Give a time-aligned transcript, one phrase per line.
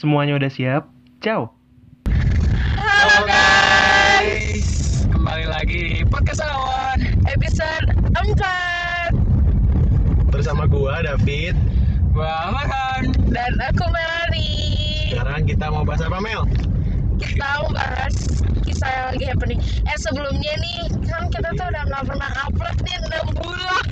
[0.00, 0.88] Semuanya udah siap?
[1.20, 1.52] Ciao!
[2.72, 9.12] Halo guys, kembali lagi di podcast awan episode 4
[10.32, 11.52] Bersama gua David.
[12.16, 13.12] Gua Marhan.
[13.28, 14.48] dan aku Melani.
[15.12, 16.48] Sekarang kita mau bahas apa Mel?
[17.20, 18.40] Kita mau bahas
[18.86, 19.58] yang lagi happening.
[19.84, 23.84] Eh sebelumnya nih kan kita tuh udah nggak pernah upload nih 6 bulan.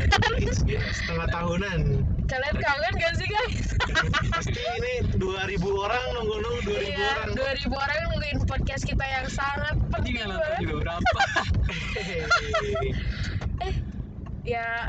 [0.95, 1.81] Setengah tahunan.
[2.29, 3.67] Kalian kangen gak sih guys?
[4.33, 7.29] Pasti ini 2000 orang nunggu-nunggu 2000 Iya, orang.
[7.33, 10.61] 2000 orang nungguin podcast kita yang sangat penting banget.
[10.61, 11.21] juga berapa?
[11.97, 12.23] Hehehe.
[14.45, 14.89] Ya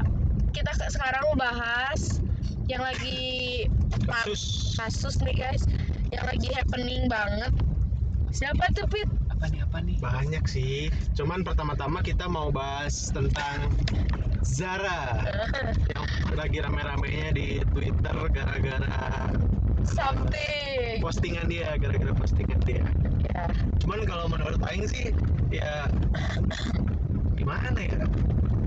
[0.55, 2.23] kita sekarang mau bahas
[2.67, 3.67] yang lagi
[4.07, 4.73] Kasus.
[4.79, 5.67] kasus nih guys,
[6.09, 7.51] yang lagi happening banget.
[8.31, 9.09] Siapa tuh Pit?
[9.39, 9.95] Apa nih apa nih?
[10.03, 10.91] Banyak sih.
[11.15, 13.71] Cuman pertama-tama kita mau bahas tentang
[14.43, 15.23] Zara
[15.95, 16.03] yang
[16.35, 19.31] lagi rame-ramenya di Twitter gara-gara
[19.87, 20.99] Something.
[20.99, 22.83] postingan dia, gara-gara postingan dia.
[23.31, 23.47] Ya.
[23.79, 25.15] Cuman kalau menurut Aing sih
[25.55, 25.87] ya
[27.39, 27.95] gimana ya?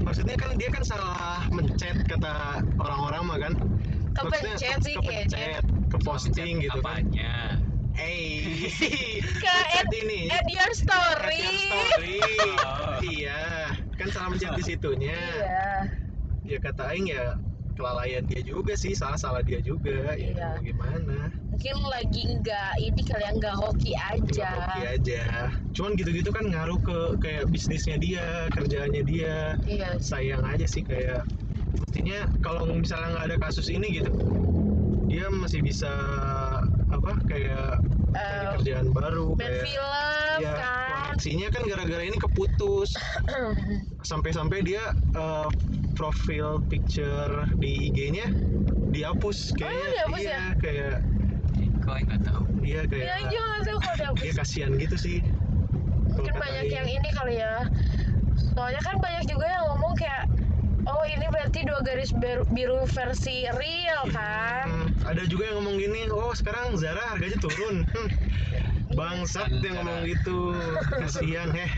[0.00, 3.52] Maksudnya kan dia kan salah mencet kata orang-orang mah kan.
[4.16, 5.60] Kepencet sih kayaknya.
[5.60, 7.04] kepencet, ke posting gitu kan.
[7.04, 7.31] Apanya?
[7.92, 8.70] Eh,
[9.36, 10.28] Ke add, ini.
[10.28, 11.38] add your story.
[11.38, 12.18] Add your story.
[12.64, 12.80] Oh.
[13.12, 13.66] Iya,
[13.98, 15.10] kan salah mencet di situnya.
[15.12, 15.70] Iya.
[16.46, 17.34] Ya kata Aing ya
[17.74, 20.14] kelalaian dia juga sih, salah-salah dia juga.
[20.14, 20.48] Ya Iya.
[20.54, 21.18] mau gimana?
[21.50, 24.22] Mungkin lagi nggak ini kali yang nggak hoki aja.
[24.30, 25.22] Cuma hoki aja.
[25.74, 29.58] Cuman gitu-gitu kan ngaruh ke kayak bisnisnya dia, kerjaannya dia.
[29.66, 29.98] Iya.
[29.98, 31.26] Sayang aja sih kayak
[31.74, 34.10] mestinya kalau misalnya nggak ada kasus ini gitu,
[35.10, 35.90] dia masih bisa
[37.02, 41.08] apa kayak cari Eh, kerjaan baru main kayak film ya kan.
[41.08, 42.94] koneksinya kan gara-gara ini keputus
[44.04, 45.48] sampai-sampai dia uh,
[45.92, 48.30] profil picture di IG-nya
[48.88, 50.44] dihapus kayaknya dihapus iya ya?
[50.56, 50.94] kayak
[51.80, 52.42] Kok nggak tahu?
[52.62, 54.22] iya kayak Ya aja nggak tahu kalau dihapus.
[54.22, 55.18] dia kasihan gitu sih
[56.06, 57.64] Mungkin banyak yang ini kali ya.
[58.52, 60.28] Soalnya kan banyak juga yang ngomong kayak
[60.82, 64.66] Oh ini berarti dua garis biru, biru versi real kan?
[64.66, 67.86] Hmm, ada juga yang ngomong gini oh sekarang Zara harganya turun.
[67.86, 68.08] Hmm,
[68.98, 70.58] bangsat yang ngomong gitu
[70.98, 71.70] kasihan heh.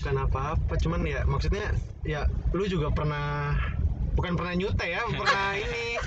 [0.00, 1.68] Bukan apa-apa cuman ya maksudnya
[2.04, 2.24] ya
[2.56, 3.56] lu juga pernah
[4.16, 6.00] bukan pernah nyute ya pernah ini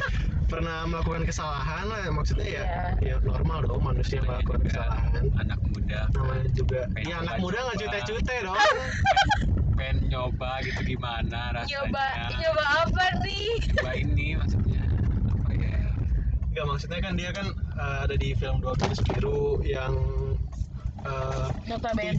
[0.48, 2.64] pernah melakukan kesalahan lah maksudnya ya
[3.04, 5.30] ya normal dong manusia melakukan kesalahan.
[5.38, 6.10] Anak muda.
[6.18, 8.58] Namanya juga ya anak muda nggak cute-cute dong
[9.88, 11.72] pengen nyoba gitu gimana rasanya?
[11.88, 12.06] Nyoba
[12.36, 13.48] nyoba apa nih?
[13.72, 14.84] Coba ini maksudnya
[15.32, 15.80] apa ya?
[16.52, 17.48] Enggak maksudnya kan dia kan
[17.80, 19.96] uh, ada di film Dua Garis Biru yang
[21.08, 21.48] uh,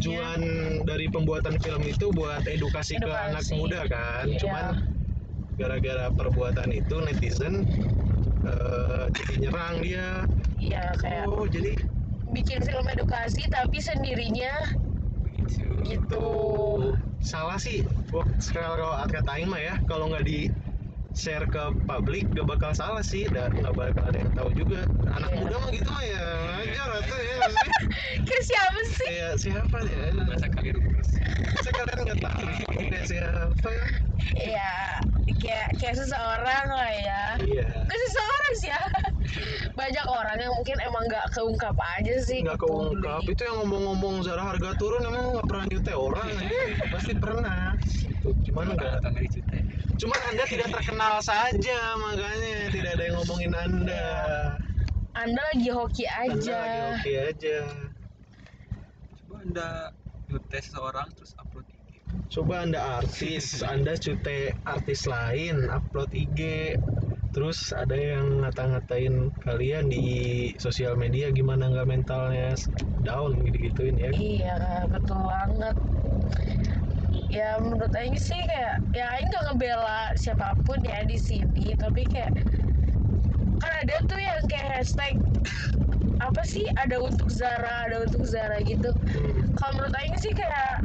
[0.00, 0.40] tujuan
[0.88, 3.28] dari pembuatan film itu buat edukasi, ke Edukasi.
[3.28, 4.24] anak muda kan.
[4.24, 4.38] Iya.
[4.40, 4.66] Cuman
[5.60, 7.68] gara-gara perbuatan itu netizen
[8.48, 10.24] uh, jadi nyerang dia.
[10.56, 11.76] Iya kayak Oh, jadi
[12.32, 14.72] bikin film edukasi tapi sendirinya
[15.20, 15.68] Begitu.
[15.84, 16.28] gitu.
[17.20, 17.82] Salah sih.
[18.38, 20.48] Sekarang kalau kata Aing mah ya, kalau nggak di
[21.18, 25.34] share ke publik gak bakal salah sih dan nggak bakal ada yang tahu juga anak
[25.34, 25.38] Iya.
[25.42, 26.22] muda mah gitu mah ya
[26.62, 27.36] aja rata ya
[28.28, 29.08] Ke siapa sih?
[29.08, 31.08] kayak siapa ya Masa kali terus.
[31.58, 33.86] Saya kalian nggak tahu kayak siapa ya?
[34.38, 34.72] Iya,
[35.42, 37.22] kayak kayak seseorang lah ya.
[37.40, 37.66] Iya.
[37.66, 38.80] Bukan seseorang sih ya.
[39.76, 42.42] Banyak orang yang mungkin emang nggak keungkap aja sih.
[42.42, 43.22] Nggak ke keungkap.
[43.28, 46.28] Itu yang ngomong-ngomong Zara harga turun emang nggak pernah nyute orang.
[46.92, 47.60] Pasti pernah.
[47.82, 48.28] Gitu.
[48.50, 48.98] Cuman nggak.
[49.98, 54.06] Cuman anda tidak terkenal saja makanya tidak ada yang ngomongin anda.
[55.18, 56.58] Anda lagi hoki Anda aja.
[56.62, 57.58] lagi oke aja.
[59.18, 59.68] Coba anda
[60.30, 61.98] ngetes seseorang terus upload IG.
[62.30, 66.72] Coba anda artis, anda cute artis lain, upload IG,
[67.32, 70.06] terus ada yang ngata-ngatain kalian di
[70.56, 72.56] sosial media gimana nggak mentalnya
[73.04, 74.10] down gitu-gituin ya.
[74.16, 74.56] Iya,
[74.88, 75.76] betul banget.
[77.28, 82.08] Ya menurut Aing sih kayak ya Aing gak ngebela siapa pun ya di sini, tapi
[82.08, 82.32] kayak
[83.60, 85.20] kan ada tuh yang kayak hashtag
[86.18, 88.96] apa sih ada untuk Zara, ada untuk Zara gitu.
[88.96, 89.52] Hmm.
[89.60, 90.80] Kalau menurut Aing sih kayak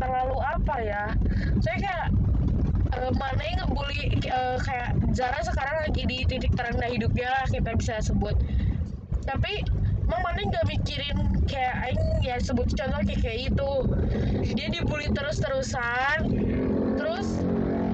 [0.00, 1.04] terlalu apa ya?
[1.60, 2.06] Saya kayak
[2.92, 7.70] eh, mana yang ngebully eh, kayak Zara sekarang lagi di titik terendah hidupnya lah kita
[7.76, 8.36] bisa sebut.
[9.22, 9.62] Tapi
[10.02, 13.70] emang mana nggak mikirin kayak Aing ya sebut contoh kayak kayak itu
[14.52, 16.18] dia dibully terus-terusan
[16.98, 17.28] terus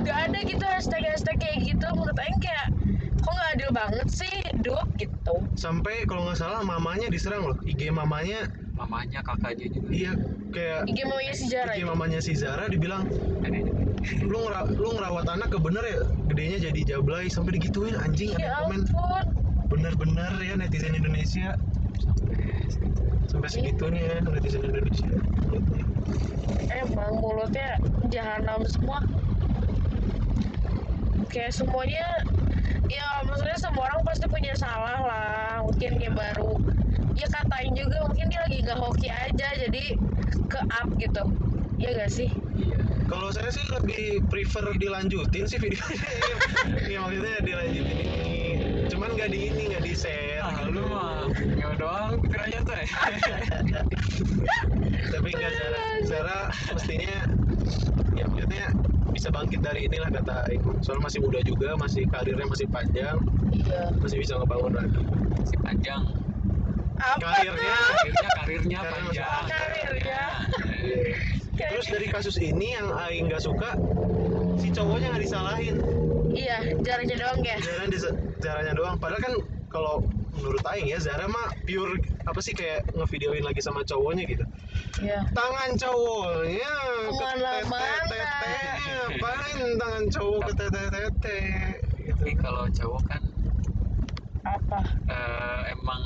[0.02, 2.72] nggak ada gitu hashtag hashtag kayak gitu menurut Aing kayak
[3.18, 7.58] kok nggak adil banget sih hidup gitu Sampai kalau nggak salah mamanya diserang loh.
[7.62, 8.46] IG mamanya
[8.78, 9.90] Mamanya kakaknya juga.
[9.90, 10.12] iya
[10.54, 11.86] kayak IG maunya si Zara IG ya?
[11.90, 13.04] mamanya si Zara dibilang.
[14.22, 15.98] Lu ngera- lu ngerawat anak ke bener ya?
[16.30, 18.82] Gedenya jadi jablay sampai digituin anjing ada ya komen.
[18.86, 19.24] ampun.
[19.68, 21.58] Benar-benar ya netizen Indonesia.
[23.28, 25.10] Sampai segitunya ya netizen Indonesia.
[26.72, 27.76] Emang mulutnya
[28.08, 29.02] jahanam semua.
[31.28, 32.06] Kayak semuanya
[32.88, 36.56] ya maksudnya semua orang pasti punya salah lah mungkin dia baru
[37.12, 39.84] ya katain juga mungkin dia lagi gak hoki aja jadi
[40.48, 41.22] ke up gitu.
[41.76, 42.32] Ya gak sih
[43.08, 46.08] kalau saya sih lebih prefer dilanjutin sih videonya.
[46.92, 48.36] Ya maksudnya dilanjutin ini.
[48.92, 50.44] Cuman nggak di ini nggak di share.
[50.44, 50.76] Ah gitu.
[50.76, 52.86] lu mah nyawa doang pikirannya tuh ya
[55.12, 55.82] tapi nggak Zara.
[56.04, 56.38] Zara
[56.72, 57.16] mestinya
[58.14, 58.66] ya maksudnya
[59.12, 63.16] bisa bangkit dari inilah kata Aing soalnya masih muda juga masih karirnya masih panjang.
[63.50, 63.90] Iya.
[63.98, 65.02] Masih bisa ngebangun lagi.
[65.48, 66.02] Si panjang.
[66.98, 67.56] Apa karirnya.
[67.56, 67.94] tuh?
[67.98, 69.42] Karirnya karirnya Karir panjang.
[69.48, 70.22] Karirnya.
[71.58, 73.74] Kayak- terus dari kasus ini yang Aing nggak suka
[74.54, 75.76] si cowoknya nggak disalahin
[76.30, 78.06] iya jaraknya doang ya dis-
[78.38, 79.34] Zaranya doang padahal kan
[79.68, 84.44] kalau menurut Aing ya Zara mah pure apa sih kayak ngevideoin lagi sama cowoknya gitu
[85.00, 88.06] iya tangan cowoknya ke Ke mana-mana.
[88.06, 88.22] tete
[88.88, 91.38] ngapain tangan cowok ke tete tete
[91.98, 92.14] gitu.
[92.16, 93.22] tapi kalau cowok kan
[94.46, 96.02] apa eh, emang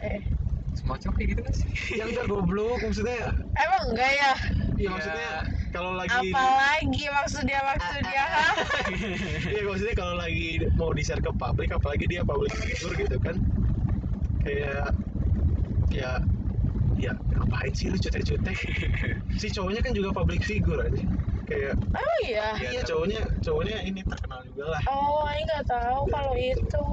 [0.00, 0.22] eh
[0.74, 1.68] semua cowok kayak gitu kan sih?
[1.98, 3.18] Yang enggak goblok maksudnya
[3.58, 4.32] emang enggak ya?
[4.78, 5.30] Ya maksudnya
[5.74, 8.24] kalau lagi apalagi maksudnya maksudnya?
[9.52, 13.36] Iya maksudnya kalau lagi mau di share ke publik apalagi dia public figure gitu kan.
[14.46, 14.94] Kayak
[15.90, 16.12] ya
[17.00, 18.56] ya ngapain sih lu cutek-cutek?
[19.36, 21.02] Si cowoknya kan juga public figure aja
[21.50, 22.54] kayak oh iya?
[22.62, 24.82] Iya, iya cowoknya cowoknya ini terkenal juga lah.
[24.86, 26.84] Oh ini nggak tahu kalau itu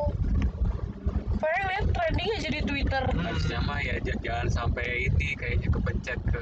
[1.38, 3.04] Pernah lihat trending aja di Twitter.
[3.14, 6.42] Harusnya mah ya jangan sampai ini kayaknya kepencet ke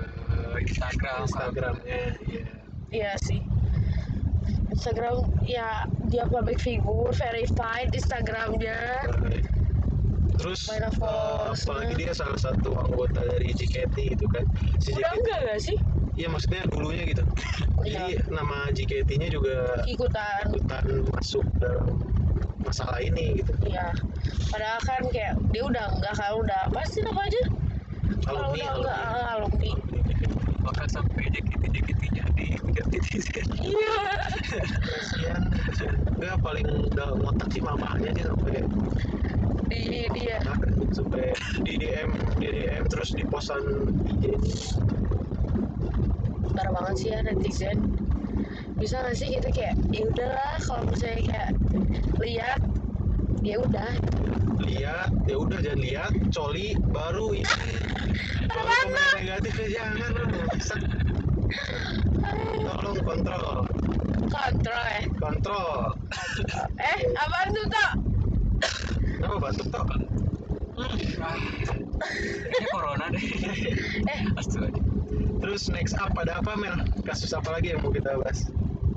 [0.63, 1.27] Instagram.
[1.27, 2.45] Instagramnya iya.
[2.91, 3.43] Iya sih.
[4.71, 9.07] Instagram ya dia public figure verified Instagramnya.
[10.35, 11.63] Terus Main Force.
[11.63, 14.43] apalagi dia salah satu anggota dari JKT itu kan?
[14.83, 15.77] Si udah JKT enggak gak sih?
[16.15, 17.23] Iya maksudnya dulunya gitu.
[17.85, 20.43] Jadi nama JKT-nya juga ikutan.
[20.51, 22.01] ikutan masuk dalam
[22.63, 23.53] masalah ini gitu.
[23.67, 23.93] Iya
[24.55, 27.41] padahal kan kayak dia udah enggak kan udah pasti apa aja
[28.23, 29.71] kalau udah enggak alumni ah, alumni.
[30.63, 33.99] Bahkan sampai JKT JKT-nya di netizen iya.
[34.63, 35.43] Kasihan.
[36.15, 38.63] Enggak paling udah ngotak sih mamanya sih sampai
[39.67, 40.39] di dia.
[40.39, 41.25] Ngotak, sampai
[41.67, 42.09] di DM
[42.39, 44.39] di DM terus di posan IG
[46.55, 47.77] parah banget sih ya netizen.
[48.79, 51.49] Bisa gak sih kita kayak ya udahlah kalau misalnya kayak
[52.23, 52.63] lihat
[53.45, 53.91] ya udah
[54.63, 57.69] lihat ya udah jangan lihat coli baru ini.
[58.47, 60.81] Baru komentar negatif ya jangan lah, bangsat.
[62.65, 63.57] tolong kontrol.
[64.31, 65.79] Kontrol ya kontrol.
[66.79, 67.91] Eh apaan tuh tak
[69.25, 69.83] batuk toh
[70.75, 73.25] ah kayaknya corona deh.
[74.07, 74.21] Eh.
[74.39, 74.79] Astaga
[75.45, 76.73] terus next up ada apa Mel?
[77.05, 78.49] Kasus apa lagi yang mau kita bahas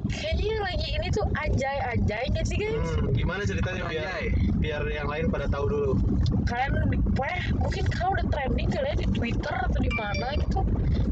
[0.09, 2.77] kayaknya yang lagi ini tuh anjay anjay nggak sih guys.
[2.77, 4.25] Hmm, gimana ceritanya biar Anjay.
[4.59, 5.93] biar yang lain pada tahu dulu.
[6.49, 6.73] Kalian
[7.15, 10.61] pokoknya mungkin kalau udah trending kali ya di Twitter atau di mana gitu.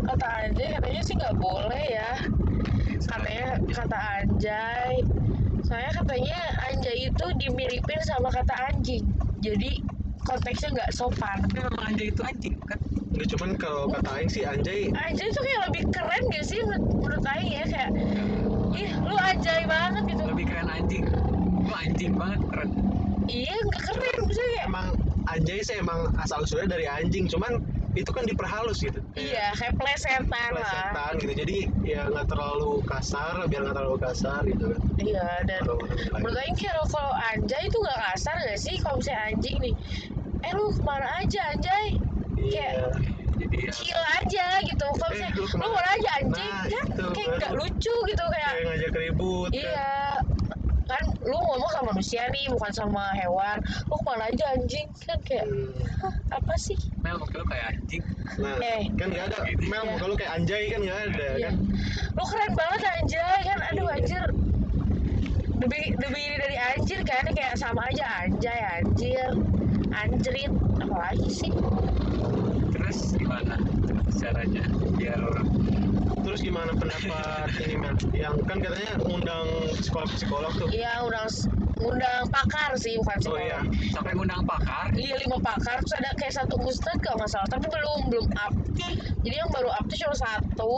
[0.06, 2.10] Kata Anjay katanya sih nggak boleh ya.
[3.06, 4.94] Katanya kata Anjay.
[5.66, 6.38] Saya katanya
[6.70, 9.02] Anjay itu dimiripin sama kata anjing.
[9.42, 9.82] Jadi
[10.26, 11.38] konteksnya nggak sopan.
[11.46, 12.78] Tapi memang anjay itu anjing kan
[13.16, 16.84] Nggak cuman kalau kata Aing sih anjay Anjay itu kayak lebih keren gak sih menurut,
[17.00, 17.64] menurut Aing ya?
[17.64, 17.90] Kayak
[18.76, 20.22] ih lu anjay banget gitu.
[20.26, 21.02] Lebih keren anjing.
[21.58, 22.68] Lu anjing banget keren.
[23.26, 24.86] Iya nggak keren maksudnya kayak emang
[25.26, 27.26] anjay sih emang asal usulnya dari anjing.
[27.26, 27.58] Cuman
[27.96, 29.00] itu kan diperhalus gitu.
[29.16, 30.52] Iya kayak plesetan lah.
[30.52, 31.32] plesetan gitu.
[31.34, 34.80] Jadi ya nggak terlalu kasar biar nggak terlalu kasar gitu kan.
[35.00, 35.60] Iya dan
[36.12, 38.76] menurut Aing kalau kalau anjay itu nggak kasar gak sih?
[38.78, 39.74] Kalau misalnya anjing nih
[40.44, 41.86] eh lu ke mana aja anjay?
[42.36, 42.92] Iya.
[43.36, 44.86] Jadi ya chill aja gitu.
[44.92, 45.48] Kalau Eh, misalnya lu lu?
[45.48, 47.15] ke mana aja anjing Nah, kan itu, kayak baru.
[47.28, 49.58] Nggak lucu gitu kayak kayak ngajak ribut kan.
[49.58, 49.92] iya
[50.86, 53.58] kan lu ngomong sama manusia nih bukan sama hewan
[53.90, 55.74] lu ke mana aja anjing kan kayak Hmm.
[55.98, 58.02] Hah, apa sih Mel muka lu kayak anjing
[58.38, 58.86] nah Eh.
[58.94, 59.90] kan nggak ada Mel Iya.
[59.90, 61.50] muka lu kayak anjay kan nggak ada Iya.
[61.50, 61.54] kan
[62.14, 63.58] Lu keren banget anjay kan.
[63.68, 64.24] Aduh anjir.
[65.56, 69.30] Lebih lebih ini dari anjir kan kayak sama aja anjay anjir.
[69.90, 71.52] Anjrit apalagi sih?
[72.70, 73.56] terus gimana
[74.12, 74.64] caranya
[74.94, 75.20] biar
[76.36, 79.48] terus gimana pendapat ini Mel yang kan katanya ngundang
[79.80, 81.32] psikolog psikolog tuh Iya undang
[81.80, 83.40] undang pakar sih bukan oh psikolog.
[83.48, 87.48] iya sampai ngundang pakar Iya lima pakar terus ada kayak satu ustad kalau nggak salah
[87.48, 88.52] tapi belum belum up.
[89.24, 90.72] Jadi yang baru up tuh cuma satu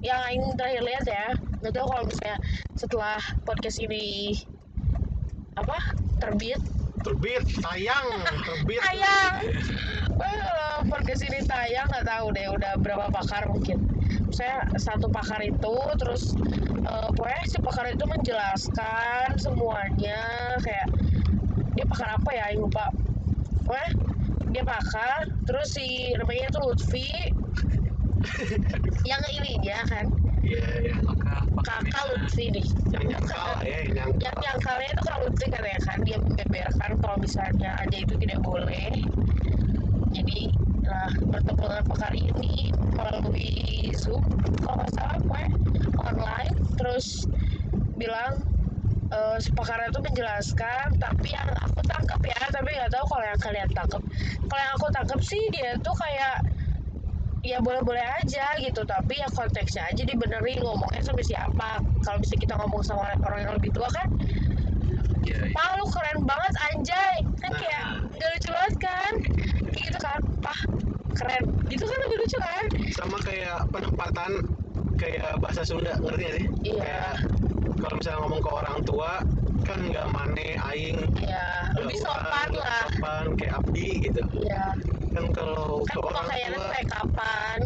[0.00, 1.28] yang Aing terakhir lihat ya.
[1.60, 2.36] Nggak tahu kalau misalnya
[2.80, 4.32] setelah podcast ini
[5.60, 5.76] apa
[6.24, 6.56] terbit
[7.00, 8.06] terbit tayang
[8.44, 8.80] terbit.
[8.84, 9.34] Tayang.
[10.12, 13.78] Pokoknya kalau podcast ini tayang nggak tahu deh udah berapa pakar mungkin.
[14.30, 16.36] Saya satu pakar itu terus
[16.84, 20.20] eh, pokoknya si pakar itu menjelaskan semuanya
[20.60, 20.88] kayak
[21.76, 22.92] dia pakar apa ya yang lupa.
[23.64, 23.88] Pokoknya
[24.50, 27.10] dia pakar terus si namanya itu Lutfi.
[29.08, 30.06] Yang ininya kan?
[30.44, 31.19] Iya iya Maka
[31.64, 36.16] kakak Lutfi nih yang nyangkal ya yang yang nyangkalnya itu kalau Lutfi katanya kan dia
[36.18, 38.90] membeberkan kalau misalnya aja itu tidak boleh.
[40.10, 40.50] Jadi
[40.82, 43.50] nah bertemu dengan pakar ini melalui
[43.94, 44.22] zoom.
[44.64, 45.42] Kalau nggak salah gue
[46.02, 46.54] online.
[46.74, 47.28] Terus
[47.94, 48.40] bilang
[49.12, 53.70] eh, pakarnya itu menjelaskan tapi yang aku tangkap ya tapi nggak tahu kalau yang kalian
[53.76, 54.02] tangkap
[54.48, 56.40] kalau yang aku tangkap sih dia tuh kayak
[57.40, 62.52] ya boleh-boleh aja gitu tapi ya konteksnya aja dibenerin ngomongnya sama siapa kalau bisa kita
[62.60, 64.08] ngomong sama orang yang lebih tua kan
[65.20, 65.52] Iya, iya.
[65.52, 68.16] Wah lu keren banget anjay Kan kayak Nah.
[68.16, 69.12] gak lucu banget kan
[69.68, 70.60] Kayak gitu kan Pah
[71.12, 72.64] keren Gitu kan lebih lucu kan
[72.96, 74.30] sama kayak penempatan
[74.96, 76.80] kayak bahasa Sunda ngerti gak sih Iya.
[76.80, 77.12] kayak
[77.84, 79.12] kalau misalnya ngomong ke orang tua
[79.66, 80.98] kan nggak mane aing.
[81.20, 81.46] Iya
[81.78, 82.84] Lebih nggak sopan nggak lah.
[82.88, 84.22] sopan kayak abdi gitu.
[84.44, 84.64] Iya.
[85.10, 87.60] Kan kalau Kan ke orang tua kayak kapan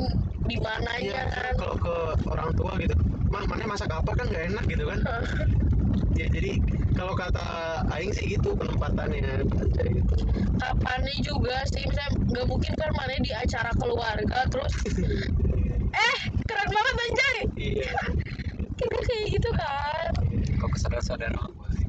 [0.44, 1.94] Di mananya iya kan kalau ke
[2.28, 2.94] orang tua gitu.
[3.32, 5.00] Mah mana masak apa kan nggak enak gitu kan.
[6.14, 6.62] Ya jadi
[6.94, 7.42] kalau kata
[7.90, 10.14] aing sih gitu penempatannya gitu.
[10.62, 14.74] Kapannya juga sih Misalnya gak mungkin kan mana di acara keluarga Terus
[16.06, 17.94] Eh keren banget anjay iya.
[18.78, 20.10] Kita kayak gitu kan.
[20.58, 21.83] Kok ke saudara-saudara mah boleh.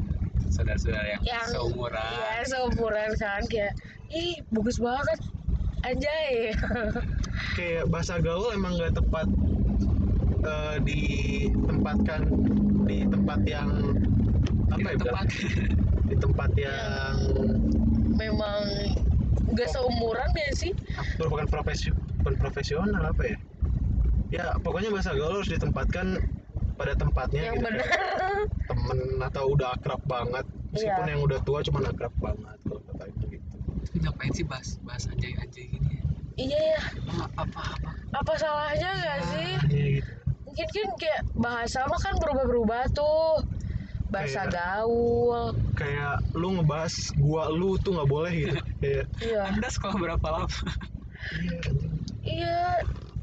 [0.55, 2.11] Saudara-saudara yang, Yang seumuran.
[2.15, 3.73] Iya seumuran kan Kayak
[4.15, 5.19] Ih bagus banget
[5.85, 6.55] Anjay.
[7.59, 9.27] Kayak bahasa gaul emang nggak tepat
[10.41, 12.21] eh, ditempatkan
[12.89, 13.69] di tempat yang
[14.73, 15.25] apa ya tepat.
[16.09, 17.13] di tempat yang
[18.17, 18.61] memang
[19.53, 20.73] gak seumuran gak sih?
[21.21, 23.37] Merupakan profesi bukan profesional apa ya?
[24.33, 26.17] Ya pokoknya bahasa gaul harus ditempatkan
[26.75, 27.85] pada tempatnya yang gitu benar.
[27.85, 28.11] Kayak
[28.69, 31.11] temen atau udah akrab banget meskipun Iya.
[31.11, 33.55] yang udah tua cuma akrab banget kalau kata itu gitu.
[33.85, 36.03] Tapi ngapain sih bahas bahas anjay-anjay gini ya?
[36.37, 36.75] iya.
[36.75, 36.79] Ya
[37.25, 37.89] Apa apa apa?
[38.13, 39.51] apa salahnya gak sih?
[39.65, 40.11] ya gitu.
[40.45, 43.43] Mungkin kan kayak bahasa mah kan berubah-berubah tuh.
[44.05, 45.43] Bahasa Kayak- gaul.
[45.73, 48.59] kayak lu ngebahas gua lu tuh nggak boleh gitu.
[48.79, 49.41] Kayak iya.
[49.49, 50.47] Anda sekolah berapa lama?
[51.25, 51.59] iya
[52.23, 52.59] iya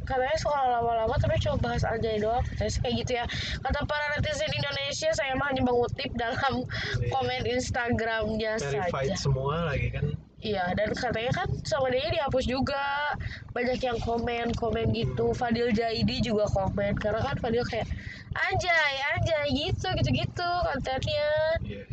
[0.05, 3.25] katanya sekolah lama-lama tapi cuma bahas anjay doang katanya sih kayak gitu ya
[3.63, 6.67] kata para netizen Indonesia saya mah hanya mengutip dalam
[7.13, 10.07] komen Instagramnya saja semua lagi kan
[10.43, 13.15] Iya, dan katanya kan sama dia dihapus juga.
[13.55, 15.31] Banyak yang komen-komen gitu.
[15.39, 16.99] Fadil Jaidi juga komen.
[16.99, 17.87] Karena kan Fadil kayak,
[18.35, 21.31] anjay, anjay, gitu, gitu-gitu kontennya.
[21.63, 21.87] iya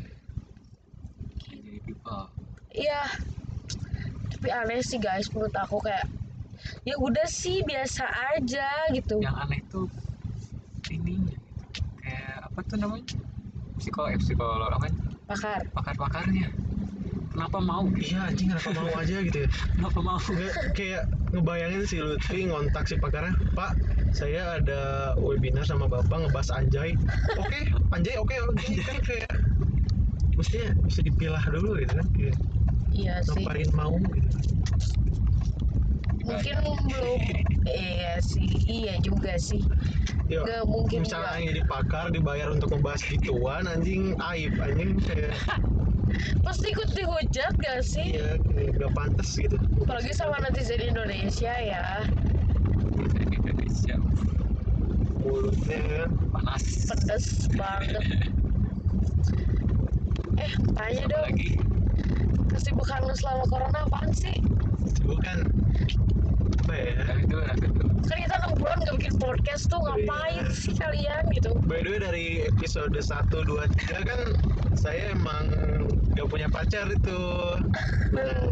[1.89, 2.25] people.
[2.73, 3.01] Iya.
[4.29, 6.05] Tapi aneh sih guys, menurut aku kayak,
[6.87, 8.05] ya udah sih, biasa
[8.35, 9.19] aja gitu.
[9.19, 9.85] Yang aneh tuh
[10.89, 11.63] ininya gitu.
[11.99, 13.05] Kayak apa tuh namanya?
[13.79, 14.87] Psikolog, eh, psikolog apa?
[15.29, 15.61] Pakar.
[15.71, 16.49] Pakar-pakarnya.
[17.29, 17.85] Kenapa mau?
[18.01, 20.17] iya anjing kenapa mau aja gitu ya Kenapa mau?
[20.17, 23.77] Nggak, kayak ngebayangin si Lutfi ngontak si pakarnya Pak
[24.09, 26.97] saya ada webinar sama bapak ngebahas anjay
[27.37, 27.59] oke
[27.93, 29.29] anjay oke oke kan kayak
[30.33, 32.35] mestinya bisa dipilah dulu gitu kan kayak
[32.89, 33.45] Iya sih.
[33.45, 34.29] ngapain mau gitu
[36.29, 37.21] Mungkin belum.
[37.65, 39.61] Iya sih, iya juga sih.
[40.29, 45.33] Yo, Nggak mungkin misalnya jadi pakar dibayar untuk ngebahas gituan anjing aib anjing kayak
[46.45, 48.13] Pasti ikut dihujat gak sih?
[48.13, 52.05] iya kayak gak pantas gitu Apalagi sama netizen Indonesia ya.
[53.29, 53.95] Indonesia
[55.19, 56.65] mulutnya panas.
[56.87, 58.01] pedes banget
[60.41, 61.51] eh tanya dong lagi?
[62.49, 64.33] kesibukan lu selama corona apaan sih
[65.03, 65.37] bukan
[66.59, 66.93] apa ya?
[67.03, 67.57] Tapi itu kan
[68.17, 70.51] kita enam bulan gak bikin podcast tuh ngapain Iya.
[70.51, 71.51] sih kalian gitu?
[71.65, 74.19] By the way dari episode 1, 2, 3 kan
[74.73, 75.45] saya emang
[76.13, 77.21] gak punya pacar itu.
[78.11, 78.49] Nah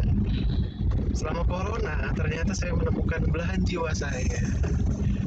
[1.10, 4.38] selama corona ternyata saya menemukan belahan jiwa saya.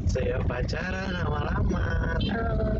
[0.05, 2.75] Saya pacaran lama-lama Eh,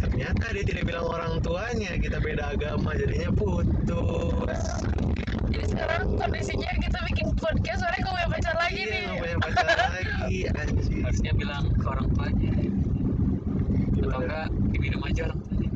[0.00, 4.62] Ternyata dia tidak bilang orang tuanya Kita beda agama jadinya putus
[5.50, 9.36] jadi sekarang kondisinya kita bikin podcast soalnya gue punya pacar lagi Iya nih gak punya
[9.42, 12.52] pacar lagi anjir Harusnya bilang ke orang tuanya.
[12.52, 14.16] Atau Gimana?
[14.20, 15.68] enggak diminum aja orang tuanya.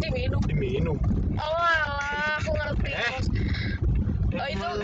[0.00, 0.98] diminum Diminum
[1.36, 3.14] oh alah aku ngerti Eh.
[4.30, 4.78] Oh, itu-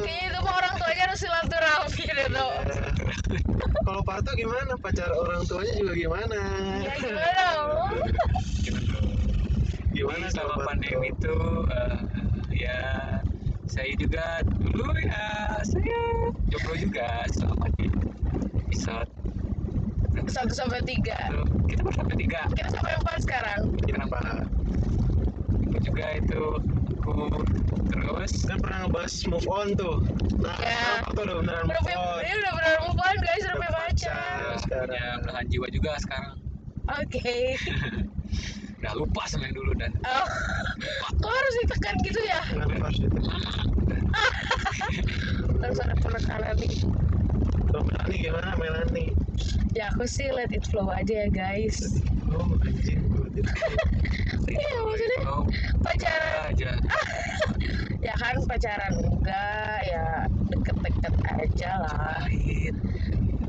[0.00, 2.88] kayaknya itu mah orang tuanya harus silaturahmi deh tuh Iya.
[3.82, 4.72] Kalau Parto gimana?
[4.76, 6.38] Pacar orang tuanya juga gimana?
[6.78, 7.44] ya gimana.
[9.90, 11.36] Gimana Jadi selama pandemi itu
[11.68, 11.96] eh,
[12.54, 12.78] ya
[13.66, 15.26] saya juga dulu ya
[15.60, 16.00] saya
[16.46, 17.86] jomblo juga selama di
[18.62, 19.10] episode
[20.28, 21.16] satu sampai tiga.
[21.66, 22.40] Kita baru sampai tiga.
[22.52, 23.60] Kita sampai empat sekarang.
[23.82, 24.18] Kenapa?
[25.64, 26.42] Itu juga itu
[27.00, 27.42] aku
[27.88, 28.32] terus.
[28.44, 29.96] Kan pernah ngebahas move on tuh.
[30.38, 31.02] Nah Ya.
[31.10, 32.20] tuh udah beneran udah move punya on?
[32.22, 33.42] ini udah benar move on guys.
[33.42, 34.86] Udah punya Udah pacar pacar.
[34.86, 36.34] ya, punya belahan jiwa juga sekarang.
[36.88, 37.56] Oke.
[38.78, 40.28] Udah lupa sama yang dulu dan oh.
[41.18, 42.40] Kok harus ditekan gitu ya?
[42.46, 43.18] Kenapa harus itu
[45.58, 46.72] harus ada penekanan nih.
[47.68, 48.54] Tuh, Melani gimana?
[48.54, 49.04] Melani
[49.76, 52.02] ya aku sih let it flow aja ya guys.
[52.32, 52.50] Oh
[54.50, 55.20] iya maksudnya
[55.84, 56.34] pacaran.
[56.52, 56.70] Aja.
[57.98, 62.24] Ya kan pacaran enggak ya deket-deket aja lah.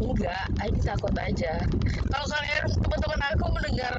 [0.02, 1.64] Enggak aku takut aja.
[2.10, 3.96] Kalau kalian teman-teman aku mendengar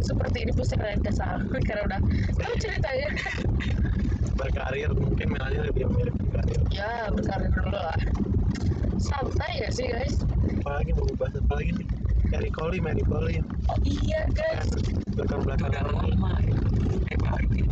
[0.00, 2.00] seperti ini pasti kalian kesal karena udah
[2.40, 3.08] tahu ceritanya.
[4.40, 7.98] Berkarir mungkin Melani lebih memilih berkarir ya berkarir dulu lah
[9.00, 10.20] santai ya sih guys?
[10.60, 11.88] Apalagi mau bahas apa lagi nih?
[12.60, 14.68] Colim Eric Colim oh iya guys.
[15.16, 15.72] Belakang belakang.
[15.72, 16.56] Udah lama ya
[17.10, 17.64] eh baru ya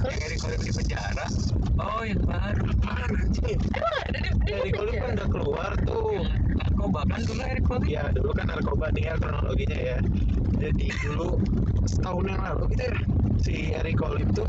[0.00, 1.26] Eric Thohir di penjara.
[1.76, 2.64] Oh yang baru.
[2.80, 3.60] Apaan anjing?
[3.76, 6.16] Emang ada di, di Eric Colim kan udah keluar tuh.
[6.16, 9.98] Yang narkoba kan dulu Eric Thohir ya dulu kan narkoba nih ya kronologinya ya.
[10.60, 11.28] Jadi dulu
[11.84, 12.96] setahun yang lalu gitu ya
[13.40, 14.48] si Eric Colim tuh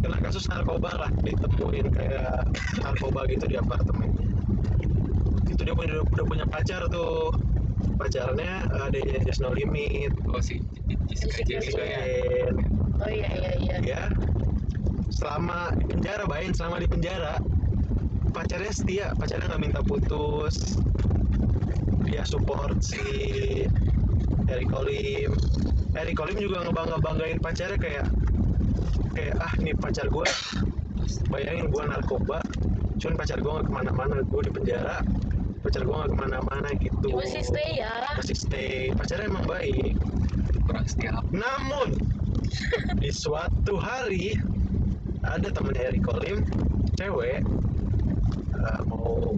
[0.00, 2.48] kena kasus narkoba lah ditemuin kayak
[2.80, 3.99] narkoba gitu di apartemennya itu
[5.70, 7.30] dia punya udah punya pacar tuh.
[7.94, 10.10] Pacarnya adanya Just No Limit.
[10.26, 10.58] Oh si
[11.06, 12.02] Jessica Jessica ya
[12.98, 13.76] oh iya iya iya.
[13.78, 14.02] Ya
[15.14, 17.38] selama di penjara bayin selama di penjara
[18.34, 19.14] pacarnya setia.
[19.14, 20.74] Pacarnya nggak minta putus.
[22.10, 22.98] Dia support si
[24.50, 25.38] Eric Colim.
[25.94, 28.10] Eric Colim juga ngebangga banggain pacarnya kayak
[29.14, 30.26] kayak ah nih pacar gue
[31.30, 32.42] bayangin gue narkoba.
[32.98, 34.18] Cuman pacar gue nggak ke mana-mana.
[34.26, 34.98] Gue di penjara
[35.60, 37.08] pacar gue nggak ke mana-mana gitu.
[37.12, 37.92] Dia masih stay ya.
[38.16, 38.76] Masih stay.
[38.96, 39.94] Pacarnya emang baik.
[40.64, 41.20] Kurang setia.
[41.32, 42.00] Namun
[43.02, 44.36] di suatu hari
[45.20, 46.48] ada temennya Eric Colim
[46.96, 47.44] cewek
[48.56, 49.36] uh, mau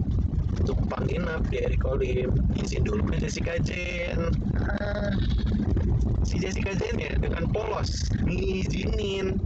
[0.63, 4.31] tumpang nginep di Eric Colim izin dulu ke Jessica Jane.
[4.79, 5.11] Ah,
[6.23, 9.39] si Jessica Jane ya dengan polos ngizinin.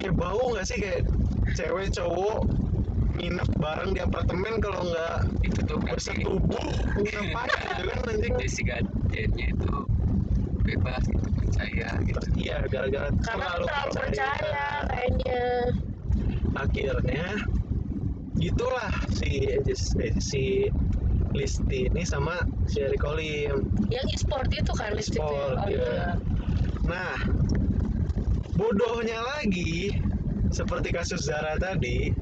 [0.00, 0.80] Kayak bau nggak sih?
[0.80, 1.04] Kayak
[1.52, 2.48] cewek cowok
[3.18, 8.34] nginep bareng di apartemen kalau nggak itu tuh berarti bersetubuh ngapain gitu kan anjing.
[8.40, 8.76] Jessica
[9.12, 9.72] Jane-nya itu
[10.62, 12.20] bebas gitu percaya gitu.
[12.38, 14.66] Iya gara-gara karena terlalu percaya.
[14.88, 15.44] kayaknya.
[16.52, 17.28] Akhirnya
[18.40, 19.46] gitulah si
[19.76, 20.44] si, si
[21.32, 22.36] Listi ini sama
[22.68, 25.24] si Eric Colim yang e-sport itu kan list itu ya?
[25.24, 25.80] Oh iya.
[25.80, 26.08] iya.
[26.84, 27.16] Nah
[28.56, 29.96] bodohnya lagi
[30.52, 32.12] seperti kasus Zara tadi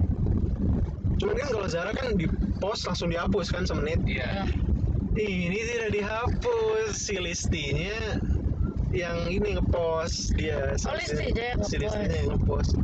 [1.20, 2.24] cuman kan kalau Zara kan di
[2.58, 4.00] post langsung dihapus kan semenit.
[4.08, 4.48] Iya.
[5.14, 6.96] Ini tidak dihapus.
[6.96, 8.18] Si listinya
[8.90, 10.74] yang ini ngepost dia.
[10.88, 12.74] Oh, listinya si listinya yang ngepost.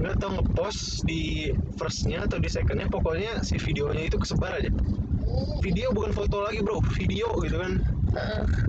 [0.00, 4.72] Nggak tau ngepost di firstnya atau di secondnya pokoknya si videonya itu kesebar aja.
[4.72, 6.80] Hmm, video bukan foto lagi bro.
[6.96, 7.84] Video gitu kan.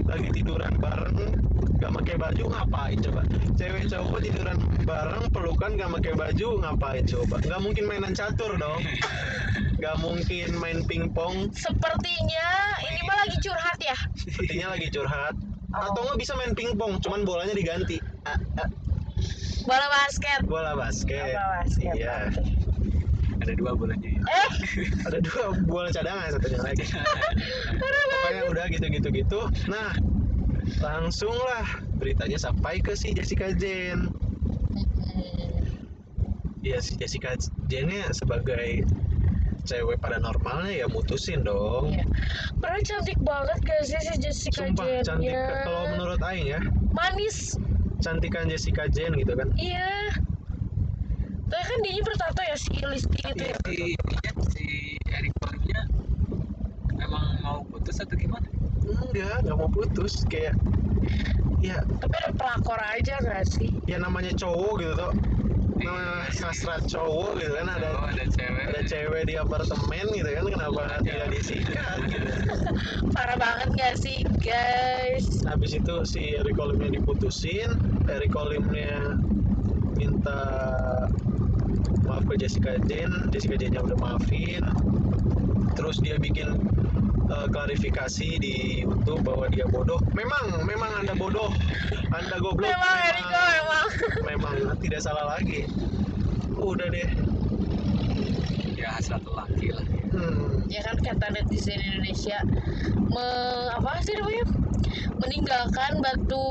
[0.04, 1.47] Lagi tiduran bareng
[1.78, 3.22] gak pakai baju ngapain coba?
[3.54, 7.36] Cewek cowok tiduran bareng pelukan gak pakai baju ngapain coba?
[7.46, 8.82] Nggak mungkin mainan catur dong.
[9.78, 11.54] Nggak mungkin main pingpong.
[11.54, 12.48] Sepertinya
[12.82, 13.98] ini mah lagi curhat ya?
[14.18, 15.36] Sepertinya lagi curhat.
[15.70, 18.02] Atau nggak bisa main pingpong cuman bolanya diganti.
[18.26, 18.70] Ah, ah,
[19.70, 20.40] bola basket.
[20.50, 21.38] Bola basket.
[21.38, 22.34] Bola basket iya.
[23.38, 24.22] ada dua bolanya ya?
[24.26, 24.50] Eh?
[25.06, 26.84] Ada dua bola cadangan satunya lagi.
[28.28, 29.94] Pokoknya udah gitu gitu gitu nah
[30.84, 31.66] langsung lah
[31.98, 34.12] beritanya sampai ke si Jessica Jane.
[36.62, 37.40] Ya si Jessica
[37.72, 38.84] Jane sebagai
[39.68, 41.92] cewek pada normalnya ya mutusin dong.
[41.92, 42.06] Iya.
[42.60, 45.32] Padahal cantik banget gak sih si Jessica sumpah Jane cantik.
[45.32, 46.62] Nya kalau menurut Aing ya.
[46.92, 47.56] Manis.
[48.04, 49.52] Cantikan Jessica Jane gitu kan.
[49.58, 50.12] Iya.
[51.48, 53.58] Tapi kan dia bertato ya si Listi itu ya.
[53.64, 53.76] Si
[54.52, 54.66] si
[55.08, 55.32] Eric
[56.98, 58.57] memang mau putus atau gimana
[59.12, 60.56] enggak nggak mau putus kayak
[61.64, 63.74] ya tapi ada pelakor aja gak sih?
[63.90, 65.14] ya namanya cowok gitu tuh
[65.78, 68.64] nama hasrat cowok gitu kan ada oh ada cewek.
[68.66, 72.30] ada cewek di apartemen gitu kan kenapa tidak disikat gitu?
[73.14, 75.46] Parah banget gak sih guys?
[75.46, 77.78] Habis itu si Eric Colimnya diputusin
[78.10, 79.22] Eric Colimnya
[79.98, 80.40] minta
[82.06, 84.66] maaf ke Jessica Jane Jessica Jane nya udah maafin.
[85.78, 86.58] Terus dia bikin
[87.28, 90.00] eh, klarifikasi di YouTube bahwa dia bodoh.
[90.16, 91.52] Memang memang anda bodoh.
[92.12, 92.72] Anda goblok.
[92.72, 93.88] Memang Eriko memang.
[94.30, 95.68] Memang tidak salah lagi.
[96.56, 97.10] Udah deh.
[98.80, 99.86] Ya satu laki lah.
[100.18, 100.66] Hmm.
[100.72, 102.42] ya kan kata netizen Indonesia
[103.12, 103.28] me,
[103.76, 104.46] apa sih namanya?
[105.22, 106.48] Meninggalkan batu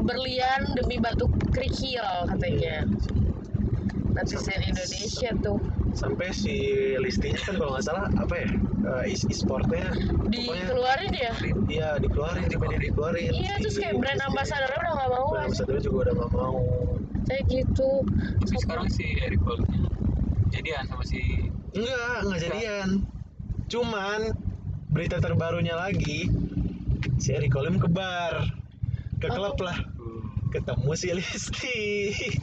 [0.00, 2.86] berlian demi batu kerikil katanya.
[4.14, 5.58] Netizen Indonesia tuh.
[5.94, 6.54] Sampai si
[7.02, 8.50] listinya kan kalau nggak salah apa ya
[8.84, 9.88] uh, e- e-sportnya
[10.28, 11.32] dikeluarin ya?
[11.66, 13.32] Iya dikeluarin tiba dia dikeluarin.
[13.32, 15.26] Iya terus kayak brand ambassador udah nggak mau.
[15.32, 16.56] brand ambassador juga udah nggak mau.
[17.24, 17.90] Kayak gitu.
[18.44, 19.64] Tapi sekarang si Eric Cole
[20.52, 21.20] jadian sama si
[21.72, 22.88] enggak nggak jadian.
[23.66, 24.20] Cuman
[24.92, 26.28] berita terbarunya lagi
[27.18, 28.44] si Eric Colim ke bar
[29.18, 29.34] ke Oh.
[29.34, 29.78] klub lah.
[30.52, 31.80] Ketemu si Listi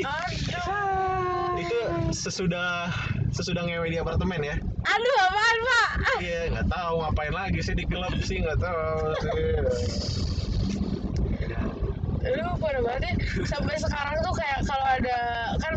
[0.04, 1.56] aduh.
[1.56, 1.80] Itu
[2.12, 2.92] sesudah
[3.32, 7.76] sesudah ngewe di apartemen ya aduh apaan pak Ah, iya nggak tahu ngapain lagi sih
[7.76, 9.32] di klub sih nggak tahu sih
[12.22, 13.14] Aduh, parah banget ya.
[13.50, 15.18] Sampai sekarang tuh kayak kalau ada
[15.58, 15.74] kan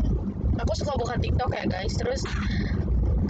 [0.60, 1.96] aku suka buka TikTok ya guys.
[1.96, 2.20] Terus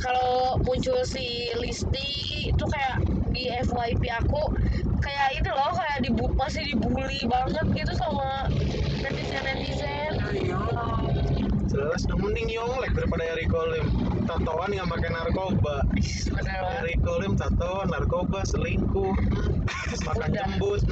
[0.02, 2.10] kalau muncul si Listi
[2.50, 4.50] itu kayak di FYP aku
[4.98, 8.50] kayak itu loh kayak dibu masih dibully banget gitu sama
[9.02, 10.12] netizen netizen.
[11.70, 13.86] jelas dong mending Yonglek daripada Eric Colim
[14.24, 15.76] tatoan nggak pakai narkoba
[17.04, 19.12] Colim tatoan narkoba selingkuh
[20.08, 20.28] makan Udah.
[20.32, 20.82] jembut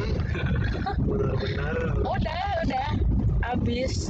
[1.09, 2.89] bener-bener Udah, udah.
[3.53, 4.09] Abis.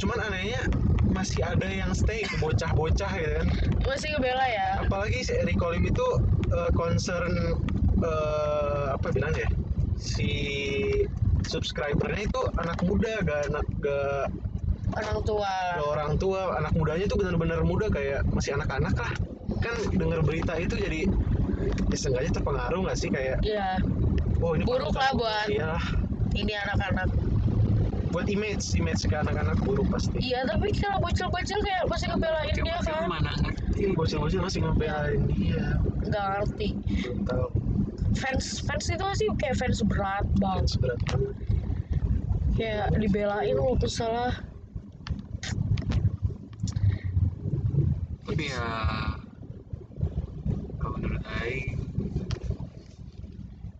[0.00, 0.60] cuman anehnya
[1.14, 3.46] masih ada yang stay ke bocah-bocah gitu kan
[3.86, 4.82] Masih ngebela ya.
[4.82, 6.06] apalagi si Eric Colim itu
[6.50, 7.54] eh, concern
[8.02, 9.46] eh, apa bilang ya
[9.94, 10.30] si
[11.46, 14.26] subscribernya itu anak muda gak anak gak,
[14.92, 15.48] Orang tua.
[15.74, 19.12] gak orang tua anak mudanya tuh benar-benar muda kayak masih anak-anak lah
[19.58, 21.00] kan dengar berita itu jadi
[21.94, 23.80] ya terpengaruh nggak sih kayak Iya.
[24.38, 25.24] oh ini Buruk lah gua.
[25.24, 25.72] buat- iya
[26.34, 27.08] Ini anak-anak.
[28.10, 32.78] buat image image ke anak-anak buruk pasti Iya, tapi kalau bocil-bocil kayak masih ngebelain dia
[32.80, 33.10] kan.
[33.10, 35.66] mana ngerti ini bocil-bocil masih ngebelain dia
[36.04, 36.68] Nggak ngerti.
[37.24, 37.46] tahu
[38.14, 41.34] fans fans itu sih kayak fans berat banget seberat banget
[42.54, 44.30] kayak dibelain walaupun salah
[48.34, 48.66] tapi ya
[50.82, 51.78] kalau menurut Aing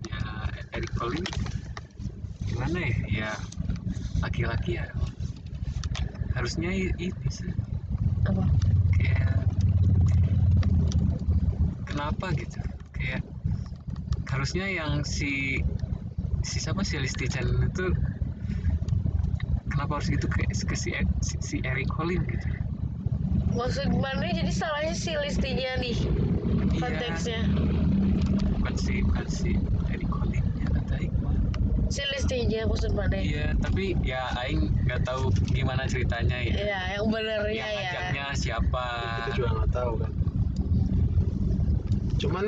[0.07, 0.23] ya
[0.71, 1.31] Eric Cole ini
[2.47, 2.95] gimana ya?
[3.11, 3.31] Ya
[4.23, 4.87] laki-laki ya.
[6.39, 7.51] Harusnya i- ini sih.
[8.31, 8.47] Apa?
[8.95, 9.51] Kayak
[11.83, 12.63] kenapa gitu?
[12.95, 13.27] Kayak
[14.31, 15.59] harusnya yang si
[16.47, 16.87] si siapa?
[16.87, 17.91] Si Listi Chan itu
[19.67, 20.31] kenapa harus gitu?
[20.31, 20.91] Kayak ke si,
[21.27, 22.47] si, si Eric Colin gitu
[23.55, 25.97] maksud gimana jadi salahnya si listinya nih
[26.75, 26.81] Iya.
[26.83, 27.41] konteksnya.
[28.59, 29.51] Bukan si bukan si
[29.89, 31.37] Eric Colin ya kata Iqbal
[31.87, 36.55] si listinya maksud mana iya tapi ya Aing nggak tahu gimana ceritanya ya.
[36.55, 37.91] Iya, yang benernya yang ya.
[37.95, 38.87] ngajaknya siapa.
[39.23, 40.13] Kita juga nggak tahu kan.
[42.19, 42.45] Cuman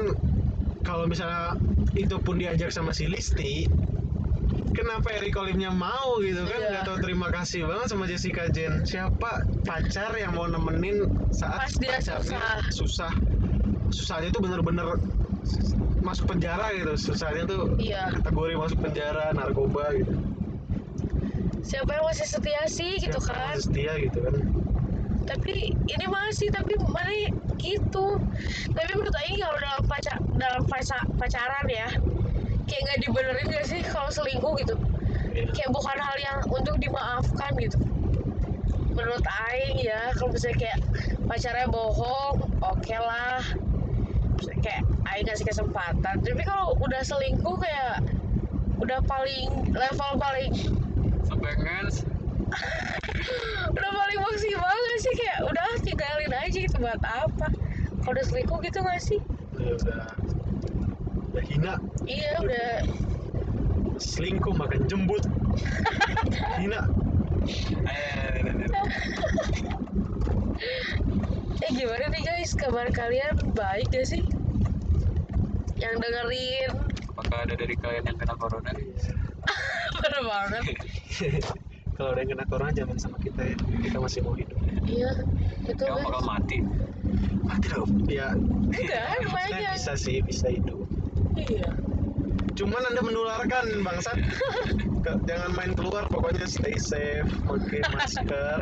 [0.82, 1.54] kalau misalnya
[1.94, 3.70] itu pun diajak sama si Listi
[4.76, 6.58] kenapa Eric Colimnya mau gitu kan?
[6.58, 6.68] Iya.
[6.70, 6.96] nggak tahu.
[7.00, 9.30] Terima kasih banget sama Jessica Jen siapa
[9.64, 13.12] pacar yang mau nemenin saat Pas dia pacarnya susah.
[13.88, 15.00] susahnya tuh bener-bener
[16.00, 16.92] masuk penjara gitu.
[16.94, 18.12] Susahnya tuh iya.
[18.12, 20.12] kategori masuk penjara narkoba gitu.
[21.62, 23.50] Siapa yang masih setia sih gitu Siapa yang kan?
[23.50, 24.34] masih setia gitu kan?
[25.26, 27.10] Tapi ini masih tapi mana
[27.58, 28.06] gitu.
[28.70, 31.88] Tapi menurut Aing kalau dalam pacar dalam paca- pacaran ya
[32.66, 34.74] kayak nggak dibenerin gak sih kalau selingkuh gitu?
[35.36, 35.52] Iya.
[35.52, 37.76] kayak bukan hal yang untuk dimaafkan gitu.
[38.96, 40.78] Menurut Aing ya kalau misalnya kayak
[41.28, 43.44] pacarnya bohong oke lah.
[44.40, 46.14] Misalnya kayak Aing ngasih kesempatan.
[46.24, 48.00] Tapi kalau udah selingkuh kayak
[48.80, 50.52] udah paling level paling
[51.36, 52.04] ngens
[53.76, 55.12] udah paling maksimal gak sih?
[55.20, 57.46] Kayak udah tinggalin aja gitu buat apa?
[58.00, 59.20] Kalau udah selingkuh gitu gak sih?
[59.60, 60.35] Ya udah
[61.36, 61.74] udah hina.
[62.08, 62.72] Iya udah.
[64.00, 65.20] Selingkuh makan jembut.
[66.60, 66.88] Hina.
[71.60, 72.56] Eh gimana nih guys?
[72.56, 74.24] Kabar kalian baik gak sih?
[75.76, 76.72] Yang dengerin.
[77.12, 78.72] Apakah ada dari kalian yang kena corona?
[80.00, 80.64] Parah banget.
[82.00, 83.56] Kalau ada yang kena corona jangan sama kita ya.
[83.84, 84.56] Kita masih mau hidup.
[84.88, 85.20] Iya
[85.68, 86.28] itu kamu bakal guys.
[86.32, 86.56] mati.
[87.44, 87.92] Mati dong.
[88.08, 88.32] Ya
[88.72, 90.86] enggak lumayan bisa sih bisa hidup
[91.36, 91.70] iya.
[92.56, 94.16] Cuman anda menularkan bangsat.
[95.28, 98.58] Jangan main keluar pokoknya stay safe pakai masker.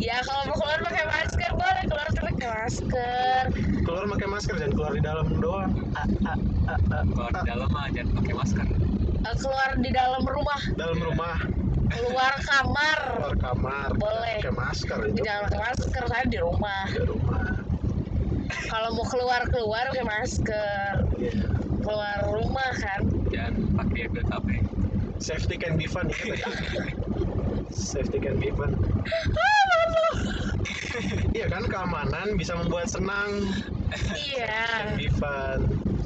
[0.00, 3.42] Ya kalau mau keluar pakai masker boleh keluar pakai masker.
[3.86, 5.70] Keluar pakai masker jangan keluar di dalam doang.
[5.94, 6.38] Ah, ah,
[6.74, 7.44] ah, ah, kalau di ah.
[7.46, 8.66] dalam mah jangan pakai masker.
[9.20, 10.60] Eh, keluar di dalam rumah.
[10.74, 11.36] Dalam rumah.
[11.90, 12.98] Keluar kamar.
[13.14, 14.42] Keluar kamar Boleh.
[14.42, 15.22] pakai masker itu.
[15.22, 16.84] Jangan pakai masker saya di rumah.
[16.88, 17.46] Di rumah.
[18.50, 20.99] Kalau mau keluar keluar pakai masker.
[21.80, 23.00] Keluar rumah kan.
[23.32, 24.48] Jangan pakai BKB
[25.20, 26.08] safety can be fun.
[26.24, 26.36] Ya
[27.70, 28.72] safety can be fun.
[31.30, 33.46] Iya kan keamanan bisa membuat senang.
[34.16, 34.66] Iya.
[34.66, 35.58] Can be fun.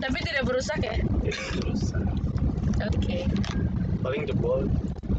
[0.02, 1.00] Tapi tidak berusak ya?
[1.24, 1.94] Ya, terus
[2.76, 3.18] oke.
[4.04, 4.68] Paling jebol.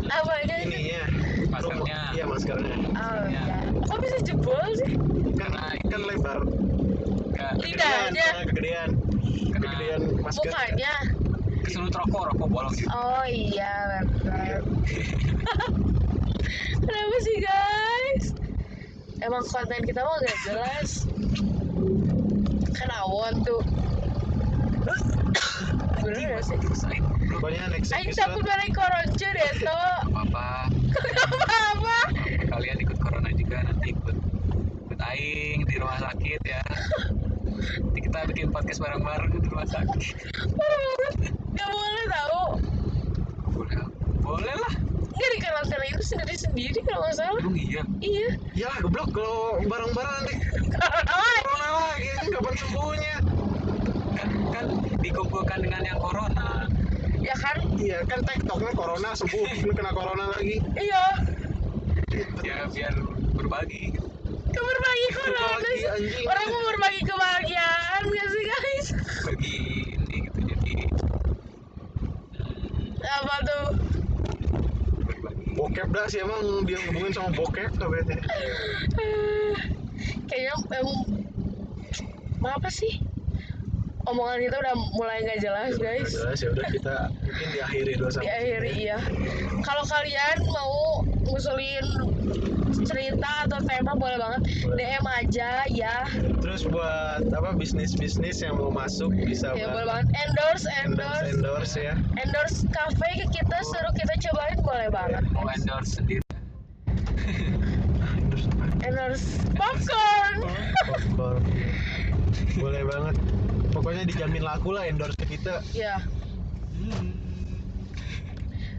[0.05, 1.03] Apa ini ininya.
[1.49, 1.99] Maskernya.
[2.13, 2.75] iya maskernya.
[2.93, 3.43] Oh iya.
[3.89, 4.91] Kok bisa jebol sih?
[5.39, 5.51] Kan
[5.89, 6.39] kan lebar.
[7.35, 8.27] Enggak, Lidahnya.
[8.45, 8.89] Kegedean, kegedean.
[9.53, 10.93] Kegedean masker mukanya
[11.65, 14.61] keselut rokok rokok bolong gitu oh iya benar
[16.85, 18.25] kenapa sih guys?
[19.23, 21.07] Emang konten kita mah gak jelas.
[22.75, 23.63] Kan awon tuh?
[26.03, 26.57] Bener gak sih?
[26.61, 26.99] Selesai.
[27.35, 30.71] pokoknya next takut balik koronce deh tuh apa
[31.51, 31.97] apa
[32.47, 34.15] kalian ikut corona juga nanti ikut
[34.87, 36.63] ikut aing di rumah sakit ya
[37.55, 40.01] nanti kita bikin podcast bareng-bareng di rumah sakit.
[41.55, 42.43] Gak boleh tahu.
[43.55, 43.77] Boleh.
[44.19, 44.73] Boleh lah.
[45.15, 47.39] Nggak di karantina itu sendiri-sendiri kalau nggak salah.
[47.39, 47.83] Emang iya?
[48.03, 48.27] Iya.
[48.51, 50.35] Ya goblok kalau bareng-bareng nanti.
[51.45, 53.15] Corona lagi kapan sembuhnya
[54.15, 54.65] kan kan
[54.99, 56.67] dikumpulkan dengan yang corona.
[57.23, 57.57] Ya kan?
[57.79, 60.59] iya kan tiktoknya corona sembuh kena corona lagi.
[60.75, 61.05] Iya.
[62.43, 62.93] Ya biar
[63.39, 63.95] berbagi.
[63.95, 64.14] gitu.
[64.55, 65.07] Ke berbagi
[65.85, 66.25] anjing.
[66.25, 68.87] Orang mau berbagi kebahagiaan gak sih guys?
[69.25, 69.53] bagi
[69.97, 70.73] ini gitu jadi
[73.03, 73.65] Apa tuh?
[75.55, 78.15] bokep dah sih emang dia ngomongin sama bokep tuh bete
[80.27, 80.99] Kayaknya emang
[82.45, 83.01] Apa sih?
[84.05, 88.29] Omongan kita udah mulai nggak jelas guys jelas ya udah kita mungkin diakhiri dulu sampai
[88.29, 88.99] Diakhiri iya
[89.65, 91.85] Kalau kalian mau ngusulin
[92.85, 94.41] cerita atau tema boleh banget.
[94.63, 94.77] Boleh.
[94.77, 95.95] DM aja ya.
[96.39, 100.07] Terus buat apa bisnis bisnis yang mau masuk bisa Ya boleh banget.
[100.13, 101.25] Endorse, endorse.
[101.25, 101.95] Endorse endorse ya.
[102.21, 105.23] Endorse cafe ke kita suruh kita cobain boleh banget.
[105.33, 106.23] Mau endorse sendiri.
[108.85, 110.35] Endorse popcorn.
[110.85, 111.41] Popcorn.
[112.59, 113.15] Boleh banget.
[113.73, 115.59] Pokoknya dijamin laku lah endorse ke kita.
[115.75, 115.99] Ya.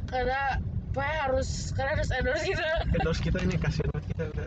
[0.06, 0.62] Karena
[0.94, 2.70] pokoknya harus karena harus endorse kita.
[2.96, 4.46] Endorse kita ini kasihan ada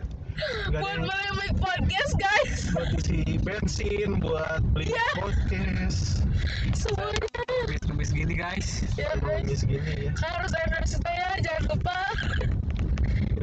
[0.72, 2.72] buat boleh make podcast guys.
[2.72, 5.08] Buat isi bensin buat beli Iya.
[5.20, 6.24] podcast.
[6.72, 7.28] Semuanya.
[7.68, 8.82] Tulis-tulis gini guys.
[8.96, 9.60] Ya guys.
[9.60, 10.12] segini ya.
[10.16, 11.98] Harus endorse kita ya jangan lupa.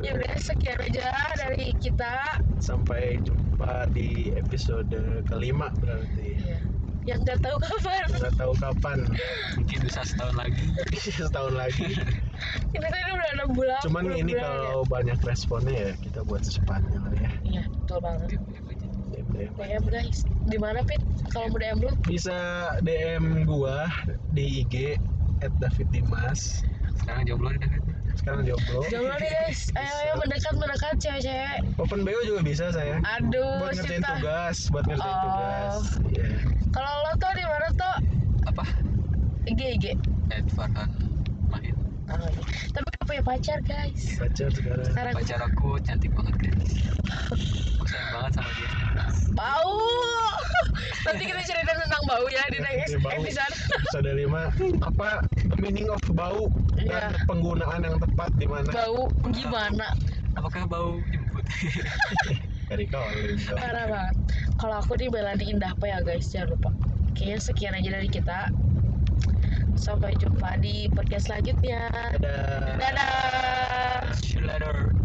[0.02, 2.42] Ya udah sekian aja dari kita.
[2.60, 4.98] Sampai jumpa di episode
[5.30, 6.30] kelima berarti.
[6.44, 6.58] Ya.
[7.08, 8.06] Yang nggak tahu kapan.
[8.12, 8.98] Nggak tahu kapan.
[9.56, 10.64] Mungkin bisa setahun lagi.
[11.18, 11.88] Setahun lagi.
[12.76, 16.42] Kita kan udah enam bulan cuman bulan- ini bulan kalau banyak responnya ya kita buat
[16.44, 17.22] secepatnya lah ya.
[17.22, 17.32] Ya.
[17.42, 18.28] iya betul banget.
[19.08, 19.84] DM, DM.
[19.88, 21.90] Guys di mana pit kalau mau DM lu?
[22.04, 22.38] Bisa
[22.80, 23.90] DM gua
[24.32, 25.00] di IG
[25.40, 26.62] at David Dimas
[26.98, 27.82] sekarang jomblo nih David.
[28.16, 28.80] Sekarang jomblo.
[28.88, 31.58] Jomblo nih guys, ayo ayo mendekat mendekat cewek-cewek.
[31.78, 34.10] open BO juga bisa saya Aduh, buat ngerjain cinta.
[34.16, 35.22] tugas buat ngerjain Oh.
[35.24, 35.76] tugas.
[36.12, 36.28] Iya.
[36.70, 37.96] Kalau lo tuh di mana tuh?
[38.46, 38.64] apa
[39.44, 39.86] IG IG.
[40.30, 40.90] Ed Farhan
[41.46, 41.76] Mahir
[42.08, 42.40] Oh, iya.
[42.72, 44.16] Tapi gak punya pacar guys.
[44.16, 46.72] pacar sekarang Sekarang pacar aku cantik banget guys
[47.74, 48.70] aku sayang banget sama dia
[49.34, 49.76] bau.
[51.06, 53.54] Nanti kita cerita tentang bau ya di next episode.
[53.94, 55.10] episode 5 apa
[55.58, 57.28] meaning of bau dan Iya.
[57.28, 59.88] penggunaan yang tepat di mana Bau gimana?
[60.34, 61.44] apakah bau jemput
[62.68, 64.16] calling Parah banget.
[64.60, 66.70] Kalau aku di Melani Indah apa ya guys, jangan lupa.
[67.16, 68.40] Kayaknya sekian aja dari kita.
[69.80, 71.88] Sampai jumpa di podcast selanjutnya.
[72.20, 72.76] Dadah.
[72.76, 74.12] Dadah.
[74.20, 74.97] See you later